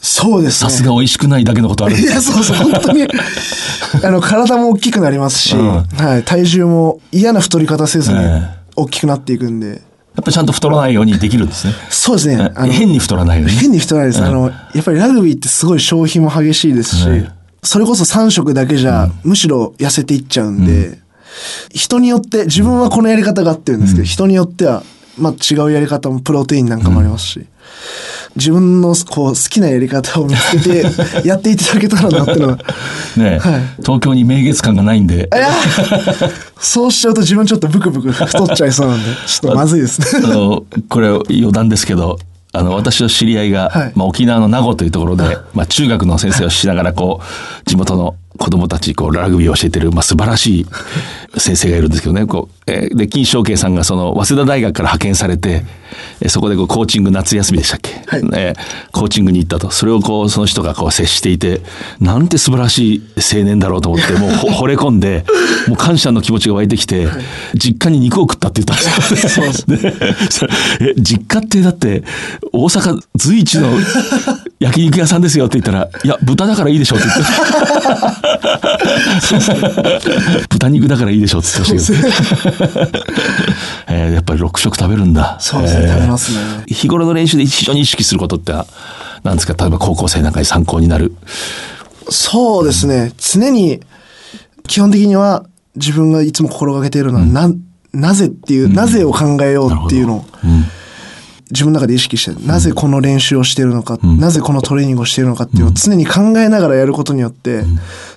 [0.00, 0.70] そうですね。
[0.70, 2.14] さすが美味しくないだけのことあるんいですか？
[2.16, 3.02] や、そうそう、本当に、
[4.04, 5.68] あの、体も大きくなりますし、うん。
[5.82, 8.42] はい、体重も嫌な太り方せずにえ
[8.76, 9.78] 大きくなっていくんで、やっ
[10.16, 11.74] ぱりちゃんと太らないようにできるんですね。
[11.90, 12.50] そうですね。
[12.54, 13.54] あの変に太らないように。
[13.54, 13.60] ね。
[13.60, 14.22] 変に太らないです。
[14.22, 17.32] あの、やっぱりラグビーってすごい消費も激しいですし、はい
[17.64, 20.98] それこそ3食だけじゃ、むしろ痩せていっちゃうんで、
[21.72, 24.82] 人によって、自分はこのやり方が合ってるんですけど、人によっては、
[25.18, 27.46] まあ違うやり方も、プロテインなんかもありますし、
[28.36, 30.84] 自分のこう好きなやり方を見つけて、
[31.28, 32.58] やっていただけたらなっていうのは、
[33.16, 33.62] ね、はい。
[33.82, 35.28] 東京に名月感がないんで。
[36.58, 40.28] そうしちゃうと自分ちょっとブクブク太っちゃいそうなんで、 ちょっとまずいですあね。
[40.28, 42.18] の、これ余談ですけど、
[42.54, 43.92] あの、私の知り合いが、はい。
[43.94, 50.66] まあ、沖縄の名護というところで、まあ、中学の先生をしながら、こう、地元の子供たち、こう、ラグビーを教えてる、まあ、素晴らしい
[51.38, 55.64] 先生がいるんですけどね、こう、えーで、金正慶さんが、その、早稲田大学から派遣されて、
[56.20, 57.90] えーそこでこう、コーチング夏休みでしたっけ？
[58.06, 58.22] はい。
[58.34, 59.70] えーコーチングに行ったと。
[59.70, 61.60] それをこう、その人がこう、接していて、
[62.00, 63.02] なんて素晴らしい
[63.36, 65.24] 青年だろうと思って、もうほ 惚れ込んで、
[65.68, 67.08] もう感謝の気持ちが湧いてきて、
[67.54, 69.46] 実家に肉を食ったって言ったんですよ。
[69.76, 69.94] で
[70.30, 72.02] それえ、実家ってだって、
[72.52, 73.68] 大阪随一の
[74.62, 77.22] 焼肉屋さんですよって言ったら、いや、豚だからいいでしょって言って。
[80.48, 82.98] 豚肉だからいいでしょって言ってましたけど。
[83.88, 85.36] えーやっぱり6食食べるんだ。
[85.40, 86.38] そうですね、えー食べますね。
[86.68, 89.54] 日頃の練習で非常に意識することって、なんですか？
[89.58, 91.14] 例えば高校生なんかに参考になる。
[92.08, 93.12] そうですね。
[93.18, 93.80] 常に、
[94.66, 95.44] 基本的には
[95.76, 97.50] 自分がいつも心がけているのは、な、
[97.92, 100.24] なぜっていう、なぜを考えようっていうのを、
[101.52, 107.62] 自分の中で意識して、なぜこの練習をしているのか、なぜこのトレーニングをしているのかっていうのを常に考えながらやることによって、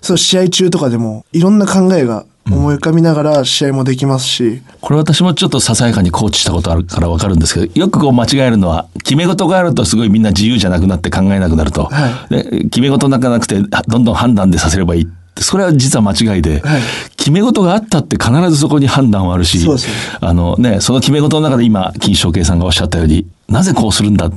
[0.01, 11.85] そう試合中とかでもいろんな考えが思い浮かびながら試合もできますし、これ私もちょっとささやかにコーチしたことあるからわかるんですけど、よくこう間違えるのは、決め事があるとすごいみんな自由じゃなくなって考えなくなると。
[11.85, 15.07] はで決め事なんかなくて、どんどん判断でさせればいい。
[15.41, 16.81] それは実は間違いで、はい。
[17.17, 19.59] 決め事があったって必ずそこに判断はあるし、
[20.21, 24.35] あのね、その決め事の中で今、金正慶さんがおっしゃったように、なぜこうするんだ、はい。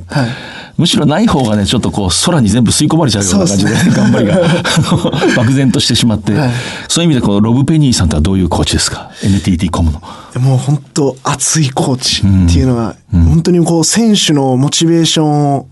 [0.77, 3.79] むしろない方がね、ちょっとこう、空に全部吸い込まれちゃうような感じで、ね。
[3.91, 4.39] 頑張りが、
[5.35, 6.51] 漠然としてしまって、はい。
[6.87, 10.01] そういう意味でこのロブ・ペニーさんとはどういうコーチですか ?NTT コムの。
[10.39, 15.67] もう本当熱いコーチっていうのが、本当にこう選手のモチベーションを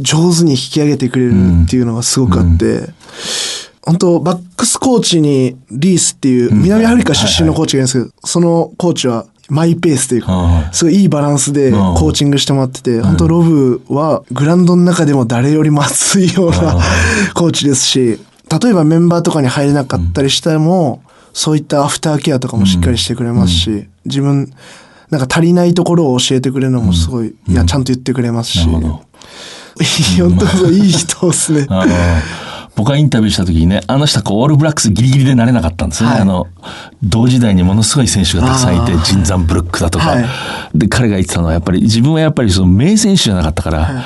[0.00, 2.90] 上手に引き上げてくれるっていうのがすごくあって、
[3.88, 16.76] 本当バックスコーチにリースっていう南アフリカ出身のコーチがいるんですけど、そのコーチはマイペースというはいか、すごいいいバランスでコーチングしてもらってて、本当ロブはグラウンドの中でも誰よりも熱いような
[17.32, 18.20] コーチですし、
[18.62, 24.52] 例えばメンバーとかに入れなかったりしても、そういったアフターケアとかもしっかりしてくれますし、自分、
[25.08, 28.68] なんか足りないところを教えてくれるのもすごい、いや、ちゃんと言ってくれますし。
[30.20, 31.66] 本当そういい人ですね。
[32.78, 36.10] 僕がインタビューした時にね、あの人はこう、オールブラックスギリギリでなれなかったんですね。
[36.10, 36.20] はい。
[36.20, 36.46] あの、
[37.02, 40.24] 同時代にものすごい選手がたくさんいてジンザンブルックだとか、はい。
[40.76, 44.04] で、彼が言ってたのはやっぱり、自分はやっぱりその名選手じゃなかったから、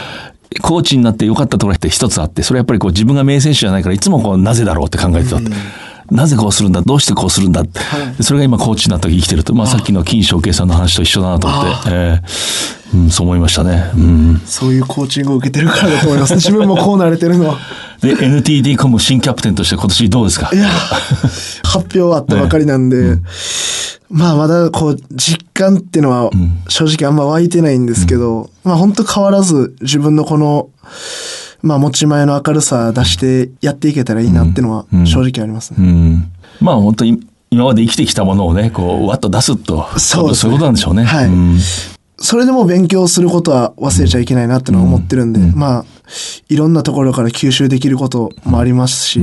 [0.63, 5.51] コーチになって良かったところって一つあって、それはやっぱりこう自分が名選手じゃないから、いつもこう、なぜだろうって考えてたって。
[6.12, 6.83] なぜこうするんだ？
[6.83, 7.62] どうしてこうするんだ？
[7.62, 7.81] って、
[8.18, 9.55] でそれが今コーチになった時生きてると。
[9.55, 13.90] まあさっきの金正慶さんの話と一緒だなと思って、えーうん、そう思いましたね。
[13.96, 14.42] うん。
[14.44, 16.35] そういうコーチングを受けてるからだと思います。
[16.40, 17.59] 自分もこうなれてるのは。
[18.01, 20.51] で、NTT コム新キャプテンとして今年どうですか？
[20.53, 20.68] いや、
[21.62, 23.16] 発表あったばかりなんで、
[24.11, 26.31] まあまだこう実感っていうのは
[26.68, 30.68] 正直あんま湧いてないんですけど、まあ本当変わらず自分のこの、
[31.62, 35.77] まあ持ち前の明るさ出してやっていけたらいいなっていうのは正直ありますね。
[35.79, 36.33] うん。
[36.61, 39.87] まあ本当に今まで生きてきたものをね、こう、わっと出すと。
[39.98, 41.05] そうねそういうことなんでしょうね。
[41.05, 41.59] はいん
[42.18, 45.85] それでも勉強することは忘れちゃいけないなってのは思ってるんで、まあ、
[46.48, 49.20] いろんなところから吸収できることもありますし、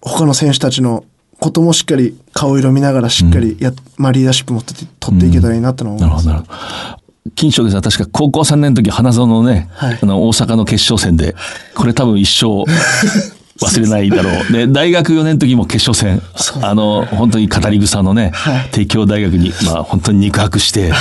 [0.00, 1.04] 他の選手たちの
[1.40, 6.26] こともしっかり顔色見ながらしっかりや、まあリーダーシップも取って取っていけたらいいなってのは思います。
[6.26, 7.03] なるほど、なるほど。
[7.34, 9.98] 金正慶さん確か高校3年の時花園のね、はい。
[10.00, 11.34] あの大阪の決勝戦で、
[11.74, 12.64] これ多分一生
[13.64, 14.52] 忘れないだろう。
[14.52, 16.20] で、大学4年の時も決勝戦、
[16.60, 18.68] あの、本当に語り草のね、はい。
[18.72, 20.92] 帝京大学に、まあ本当に肉薄して、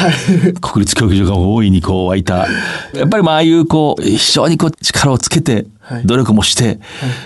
[0.61, 2.47] 国立競技場が大いにこう湧いた。
[2.93, 6.79] やっぱりまあああいうこう、非常にこう力をつけてはい、努力もして、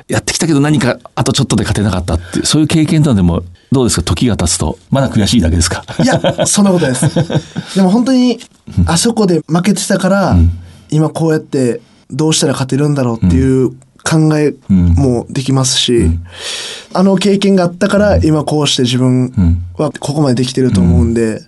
[0.07, 4.03] やってきたけど何かあとちょっとで勝てなかったっていう、そういう経験というのでも、どうですか？
[4.03, 5.83] 時が経つと、まだ悔しいだけですか？
[6.03, 7.05] いや、そんなことです。
[7.75, 8.39] でも本当に、
[8.85, 10.37] あそこで負けてたから、
[10.89, 13.71] 今こうやってどうしたら勝てるんだろうっていう
[14.03, 16.09] 考えもできますし、
[16.93, 21.41] あの経験があったから、今こうして自分はここまでできてると思うんで、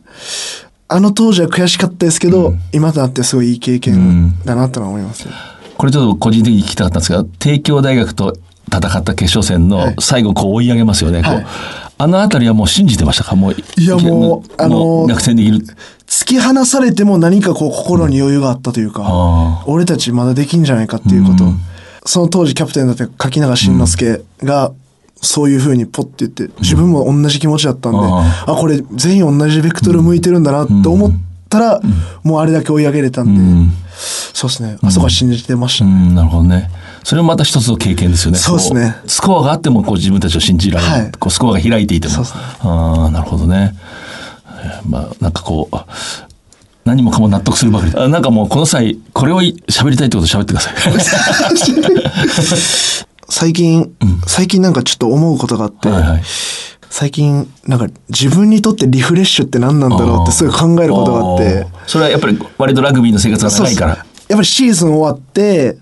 [0.89, 5.31] あの当時は悔しかったですけど、今となってすごいいい経験だなとは思いますよ。
[5.77, 8.35] これちょっと個人的に聞きたかったんですが、帝京大学と
[8.67, 11.21] 戦った決勝戦の最後こう追い上げますよね。
[11.21, 11.45] はい
[12.01, 13.35] あのあたりはもう信じてましたか？
[13.35, 13.55] もう。
[13.77, 15.57] いやもうあのできる。
[16.07, 21.43] 突き放されても何かこう心に余裕があったというか、あ俺たちまだできんじゃないかっていうこと、
[22.05, 24.71] その当時キャプテンだった柿永慎之介が、
[25.21, 31.11] そういう風にポッて言って、自分も同じ気持ちだったんで、ああ、これ全員同じベクトル向いてるんだなと思っ
[31.49, 31.81] たら、
[32.23, 33.73] もうあれだけ追い上げれたんで、
[34.33, 35.91] そうですね、あそこは信じてましたね。
[35.91, 36.71] うん、なるほどね。
[37.03, 38.37] それもまた一つの経験ですよね。
[38.37, 40.91] そうですねこスコアがあってもこう自分たちを信じられる。
[40.91, 42.17] はいこうスコアが開いていても。
[42.17, 42.23] ね
[42.61, 43.75] ああ、なるほどね。
[44.45, 45.75] えーまあ、なんかこう、
[46.85, 47.93] 何もかも納得するばかり。
[47.95, 50.73] あなんかもうこの際、これをい喋りたいってこと喋ってください。
[53.29, 53.91] 最近、
[54.25, 56.21] 最近なんかちょっと思うことがあって、はいはい
[56.89, 63.95] 最近なんか自分にとってリフレッシュって何なんだろうってすごい考えることがあって、それはやっぱり割とラグビーの生活が長いから。
[63.95, 65.77] やっぱりシーズン終わって、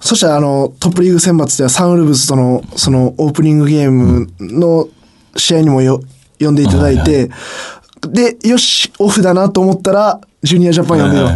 [0.00, 4.88] そしたらあのトップリーグ選抜ではサンウルブズとのそのオープニングゲームの
[5.36, 6.00] 試合にもよ
[6.40, 7.30] 呼んでいただいて、
[8.00, 11.28] で、よし、オフだなと思ったら、ジュニアジャパン呼んでよ。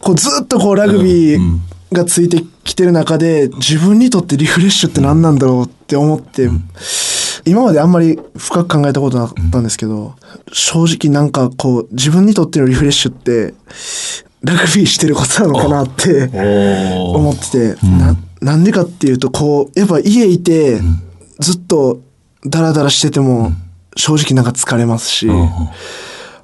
[0.00, 1.58] こうずっとこうラグビー
[1.92, 6.48] がついてきてる中で、自分にとってリフレッシュって何なんだろうって思って、
[7.44, 10.14] 今まであんまり深く考えたことなかったんですけど、
[10.52, 13.54] 正直なんかこう、自分にとってのリフレッシュって、
[14.42, 16.30] ラグビーしてることなのかなって
[17.14, 20.80] 思ってて、ななんでかっていうと、こう、やっぱ家いて、
[21.38, 22.00] ずっと
[22.44, 23.52] ダラダラしてても、
[23.96, 25.26] 正直なんか疲れますし、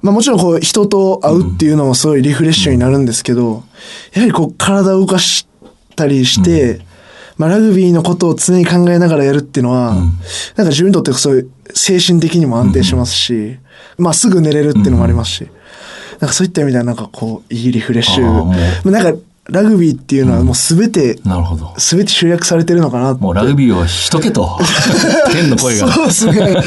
[0.01, 3.63] まあもちろんこう人と会うっていうのもすごいリフレッシュになるんですけど、
[4.13, 5.47] やはりこう体を動かし
[5.95, 6.81] たりして、
[7.37, 10.13] まあラグビーのことを常に考えながらやるっていうのは、なん
[10.55, 13.57] か自分にとってそういう精神的にも安定しますし、
[13.97, 15.47] まあすぐ寝れるっていうのもありますし、
[16.19, 18.89] なんかそういった意味ではなんかこういいリフレッシュ。
[18.89, 21.73] なんかラグビーっていうのはもうすべて、なるほど。
[21.77, 24.59] すべて集約されてるのかなもうラグビーをしとけと。
[25.31, 25.91] 天の声が。
[25.91, 26.63] そうですね。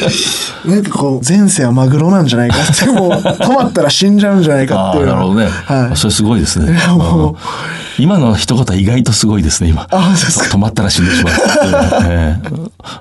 [0.65, 5.07] なんかこう、前世はマグロなんじゃないかって、もう、止まったら死んじゃうんじゃないかっていう。
[5.07, 5.47] なるほどね。
[5.47, 5.97] はい。
[5.97, 6.73] それすごいですね。
[6.73, 7.37] やもううん
[7.99, 9.87] 今の一言は意外とすごいですね、今。
[9.91, 11.35] あそうですか止まったら死んでしまう。
[12.09, 12.51] ええ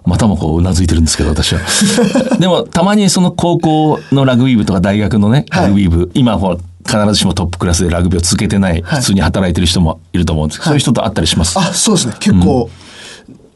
[0.05, 1.59] またもこううなずいてるんですけど、私は。
[2.39, 11.57] でも、たまにその高校のラグビー部とか大学のね、はいラグビー部、今ほら、必ずしもトップクラスでラグビーを続けてない、はい普通に働いてる人もいると思うんですけど、そういう人と会ったりします？
[11.59, 12.15] あ、そうですね。
[12.19, 12.69] 結構、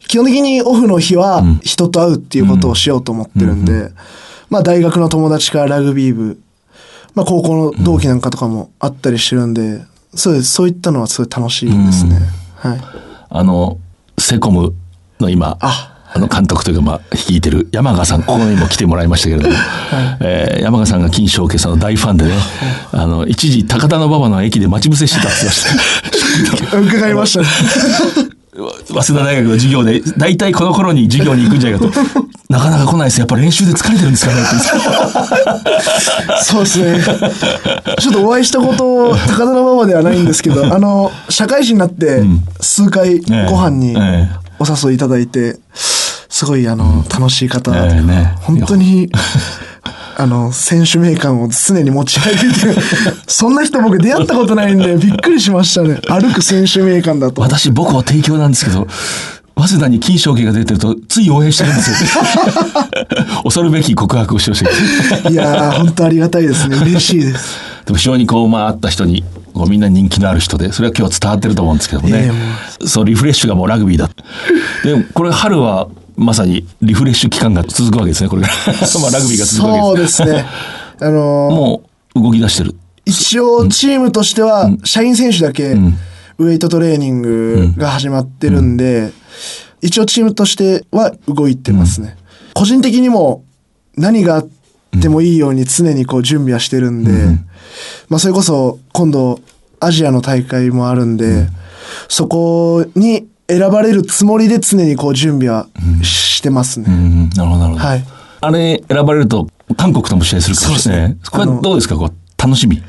[0.08, 3.90] 基本的にオフの日は人と会うっていうことをしようと思ってるんで、
[4.50, 6.40] まあ大学の友達からラグビー部、
[7.14, 9.82] まあ高校の同期なんかとかもあったりしてるんで、
[10.14, 10.52] そうです。
[10.52, 12.20] そういったのはすごい楽しいですね。
[12.54, 12.80] はい。
[13.28, 13.78] あの、
[14.18, 14.74] セコム
[15.20, 19.54] の今、ああの監督というか、まあ、率いてる山賀さん、ここにも来てもらいましたけれども、
[20.20, 22.32] えー山賀さんが金正家さんの大ファンでね、
[22.92, 26.78] あの、一時、高田馬場の駅で待ち伏せしてたって言ってました。
[26.98, 28.36] 伺いましたね。
[28.56, 31.92] 早稲田大学の授業で、大体この頃に授業に行くんじゃないかと。
[32.48, 33.18] なかなか来ないです。
[33.18, 34.42] やっぱ練習で疲れてるんですかね
[36.42, 37.02] そうですね。
[37.98, 42.22] ちょっとお会いしたこと、高田馬場ではないんですけど、 あの、社会人になって、
[42.60, 44.28] 数回ご飯にええ。
[44.58, 45.58] お誘いいただいて、
[46.28, 48.36] すごい、あの、楽しい方ええね。
[48.42, 49.10] 本当に、
[50.18, 52.80] あの、選手名鑑を常に持ち歩いて、
[53.28, 56.00] そんな人僕出会ったことないんで、びっくりしましたね。
[56.08, 57.42] 歩く選手名鑑だと。
[57.42, 58.88] 私、僕は提供なんですけど、
[59.58, 61.96] 早稲田に金正家が出てると、つい応援してるんですよ。
[63.44, 64.64] 恐るべき告白をしてほし
[65.28, 65.32] い。
[65.32, 66.78] いやー、本当ありがたいですね。
[66.78, 67.58] 嬉しいです。
[67.84, 72.38] でも非常にこう、まあ、会った人に、こうみんな人気のある人で、それは今日伝わってると思うんですけどもねいやいやも。
[72.86, 74.10] そう、リフレッシュがもうラグビーだ。
[74.82, 78.54] でも、これ春は、まさにリフレッシュ期間が続くわけですね、これから。
[79.00, 80.16] まあ、ラグビーが続くわけです。
[80.16, 80.46] そうですね。
[81.00, 81.82] あのーも
[82.14, 82.74] う、動き出してる。
[83.04, 85.76] 一応チームとしては社員選手だけ
[86.38, 89.12] ウェイトトレーニングが始まってるんで、
[89.80, 92.16] 一応チームとしては動いてますね。
[92.54, 93.44] 個人的にも
[93.96, 94.48] 何があっ
[95.00, 97.12] てもいいように常にこう準備はしてるんで、
[98.08, 99.40] まあそれこそ今度
[99.78, 101.48] アジアの大会もあるんで、
[102.08, 105.68] そこに選ばれるつもりで常にこう準備は
[106.02, 106.86] してますね。
[106.88, 107.86] うん、なるほど、なるほど。
[107.86, 108.04] はい。
[108.40, 111.08] あれ、選ばれると、韓国とも試合するかもしれない。
[111.10, 111.96] ねこれはどうですか？
[111.96, 112.82] こう、楽しみ？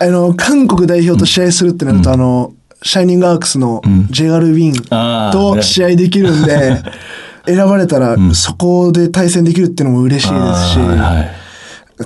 [0.00, 2.52] あの、韓国代表と試合するってなると、あの、
[2.82, 6.82] シャイニングアークスのジェガル・ウィンと試合できるんで、
[7.46, 10.78] 選ばれたらそこで対戦できるっていうのも嬉しいですし。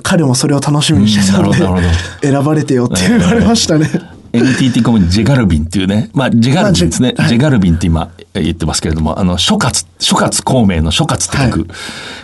[0.03, 1.57] 彼もそれを楽しみにしてたので、
[2.21, 3.89] 選ばれてよって言われましたね。
[4.33, 7.13] NTT コムにジェガルビンっていうね、まあ、ジェガルビンですね。
[7.17, 11.67] まあジェガルビンって今言ってますけれども、あの、諸葛、諸葛孔明の諸葛って書く、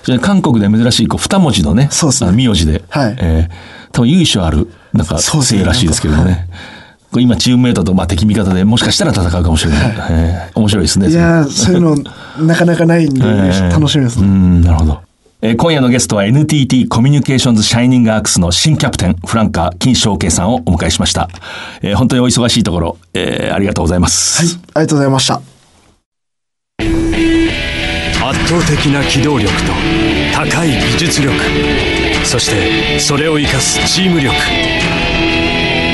[0.04, 6.50] それで韓国で珍しいこう二文字のね、そうですね名字で、はいえー多分由緒ある、なんか、姓らしいですけれどもね。
[7.16, 9.96] 今、チームメイトと、まあ、敵味方でもしかしたら戦うかもしれない。
[10.10, 11.10] えー面白いですね。
[11.10, 11.96] いやー、そういうの
[12.40, 14.26] なかなかないんで、 えー楽しみですね。
[14.26, 15.02] うん、なるほど。
[15.46, 21.28] えー今夜のゲストは NTT コミュニケーションズシャイニングアークスの新キャプテン、フランカー金正慶さんをお迎えしました。
[21.82, 24.42] えー本当にお忙しいところ、えーありがとうございます。
[24.42, 25.42] はい、ありがとうございました。
[28.26, 29.74] 圧倒的な機動力と
[30.34, 31.36] 高い技術力
[32.24, 34.34] そしてそれを生かすチーム力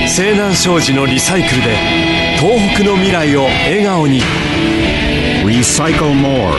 [0.07, 1.75] 西南商事のリサイクルで
[2.39, 4.21] 東北の未来を笑顔に
[5.43, 6.53] Recycle more.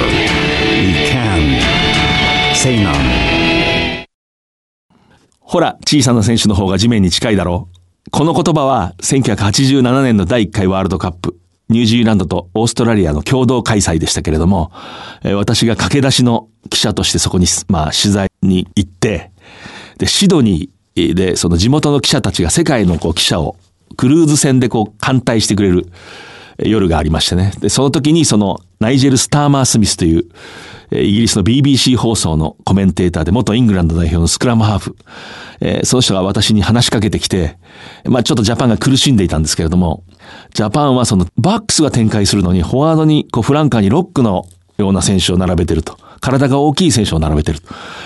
[0.74, 1.70] We can.
[2.55, 4.07] Say none.
[5.38, 7.68] ほら、小さな選手の方が地面に近いだろ
[8.07, 8.11] う。
[8.11, 11.38] この言葉は1987年の第1回ワールドカップ、
[11.68, 14.72] ニュージーランドとオーストラリアの共同開催でしたけれども、
[15.24, 19.30] え私が駆け出しの記者としてそこに、まあ、取材に行って、
[19.98, 23.57] で、シドニーでその地元の記者たちが世界のこう記者を
[23.96, 25.86] クルーズ船でこう艦隊してくれる
[26.64, 27.52] 夜がありましてね。
[27.61, 30.24] で、その時にそのナイジェル・スターマー・スミスという、
[30.92, 34.96] えイギリスの BBC 放送のコメンテーターで元イングランド代表のスクラムハーフ。
[35.61, 37.56] えーその人が私に話しかけてきて、
[38.04, 40.02] まあちょっとジャパンが苦しんでいたんですけれども、
[40.54, 44.46] ジャパンはそのバックスが展開するのにフォワードにこうフランカーにロックの
[44.78, 45.96] ような選手を並べてると。
[46.20, 47.61] 体が大きい選手を並べてる。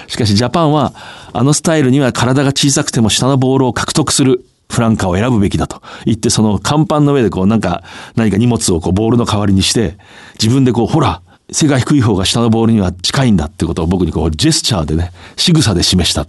[0.07, 0.92] しかしジャパンは
[1.32, 7.83] あのスタイルには体が小さくても下のボールを獲得するフランカーを選ぶべきだと言って、その甲板の上でこうなんか
[8.17, 9.97] 何か荷物をこうボールの代わりにして、
[10.41, 16.27] 自分でこうほら、背が低い方が下のボールには近いんだってことを僕にこうジェスチャーでね、仕草で示した。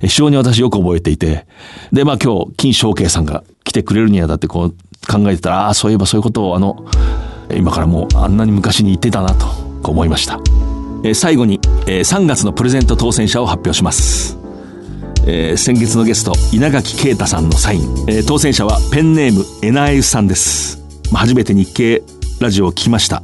[0.00, 1.46] 非常に私よく覚えていて、
[1.92, 4.70] でまあ今日金正慶さんが来てくれるにあたってこう
[5.06, 6.86] 考えてたら、ああ、そういえばそういうことをあの、
[7.54, 9.46] 今からもうあんなに昔に言ってたなと
[9.88, 10.40] 思いました。
[11.04, 14.43] え最後に、え3月のプレゼント当選者を発表します。
[15.26, 20.78] えー先月のゲスト稲垣啓太さんのサイン、えー当選者はペンネームエナエウさんです、
[21.10, 22.02] まあ初めて日経
[22.40, 23.22] ラジオを聞きました。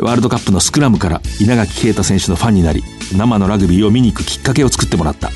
[0.00, 2.82] ワールドカップのスクラムから稲垣啓太選手のファンになり
[3.14, 5.30] 生のラグビーを見に行くきっかけを作ってもらった、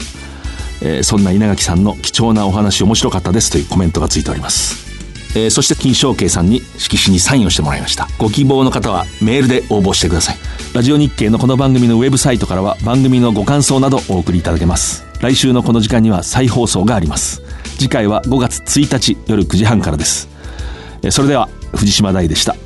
[0.82, 4.84] えーそんな稲垣さんの貴重なお話面白かったですというコメントがついております。
[5.34, 8.08] えーそして金正慶さんに色紙にサインをしてもらいました。
[8.18, 10.36] ご希望の方はメールで応募してください。
[10.74, 15.05] ラジオ日経のこの番組のウェブサイトからは番組のご感想などお送りいただけます。
[15.20, 17.42] 来週のこの時間には再放送があります。
[17.78, 20.28] 次回は5月1日夜9時半からです。
[21.02, 22.56] えそれでは藤島大でした。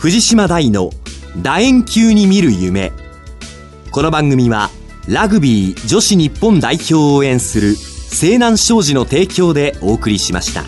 [0.00, 0.90] 藤島大の
[1.42, 2.92] 楕円球に見る夢。
[3.90, 4.70] この番組は
[5.08, 10.64] ラグビー女子日本代表を応援する西南商事の提供でお送りしました。